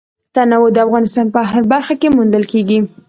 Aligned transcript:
تنوع 0.35 0.67
د 0.73 0.77
افغانستان 0.85 1.27
په 1.35 1.39
هره 1.49 1.63
برخه 1.73 1.93
کې 2.01 2.13
موندل 2.15 2.43
کېږي. 2.51 2.79